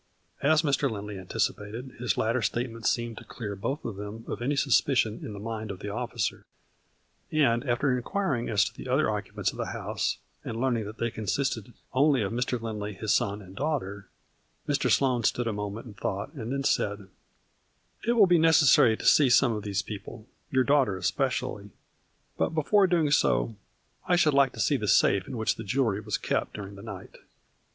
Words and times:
''As 0.41 0.63
Mr. 0.63 0.89
Lindley 0.89 1.19
anticipated, 1.19 1.91
his 1.99 2.17
latter 2.17 2.41
state, 2.41 2.71
ment 2.71 2.87
seemed 2.87 3.19
to 3.19 3.23
clear 3.23 3.55
both 3.55 3.85
of 3.85 3.97
them 3.97 4.25
of 4.27 4.41
any 4.41 4.55
suspicion 4.55 5.19
in 5.23 5.33
the 5.33 5.39
mind 5.39 5.69
of 5.69 5.77
the 5.77 5.89
officer, 5.89 6.43
and, 7.31 7.63
after 7.69 8.01
nquiring 8.01 8.49
as 8.51 8.65
to 8.65 8.73
the 8.73 8.89
other 8.89 9.11
occupants 9.11 9.51
of 9.51 9.57
the 9.59 9.73
house, 9.77 10.17
and 10.43 10.59
learning 10.59 10.85
that 10.85 10.97
they 10.97 11.11
consisted 11.11 11.75
only 11.93 12.23
of 12.23 12.31
Mr. 12.33 12.59
Lindley, 12.59 12.93
his 12.95 13.13
son 13.13 13.43
and 13.43 13.55
daughter, 13.55 14.09
Mr. 14.67 14.89
Sloane 14.89 15.23
stood 15.23 15.45
a 15.45 15.53
moment 15.53 15.85
in 15.85 15.93
thought 15.93 16.33
and 16.33 16.51
then 16.51 16.63
said:" 16.63 17.07
It 18.07 18.13
will 18.13 18.25
be 18.25 18.39
necessary 18.39 18.97
to 18.97 19.05
see 19.05 19.29
some 19.29 19.51
of 19.53 19.61
these 19.61 19.83
people, 19.83 20.25
your 20.49 20.63
daughter 20.63 20.97
especially, 20.97 21.69
but, 22.39 22.55
before 22.55 22.87
doing 22.87 23.11
so, 23.11 23.55
I 24.07 24.15
should 24.15 24.33
like 24.33 24.53
to 24.53 24.59
see 24.59 24.77
the 24.77 24.87
safe 24.87 25.27
in 25.27 25.37
which 25.37 25.57
the 25.57 25.63
jewelry 25.63 25.99
was 26.01 26.17
kept 26.17 26.53
during 26.55 26.73
the 26.73 26.81
night." 26.81 27.17